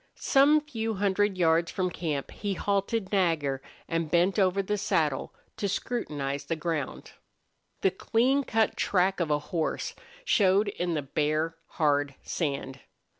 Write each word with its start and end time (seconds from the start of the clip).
Some 0.15 0.61
few 0.61 0.95
hundred 0.95 1.37
yards 1.37 1.69
from 1.71 1.91
camp 1.91 2.31
he 2.31 2.55
halted 2.55 3.11
Nagger 3.11 3.61
and 3.87 4.09
bent 4.09 4.39
over 4.39 4.61
in 4.61 4.65
the 4.65 4.75
saddle 4.75 5.31
to 5.57 5.69
scrutinize 5.69 6.45
the 6.45 6.55
ground. 6.55 7.11
The 7.81 7.91
clean 7.91 8.43
cut 8.43 8.75
track 8.75 9.19
of 9.19 9.29
a 9.29 9.37
horse 9.53 9.93
showed 10.25 10.69
in 10.69 10.95
the 10.95 11.03
bare, 11.03 11.55
hard 11.67 12.15
sand. 12.23 12.79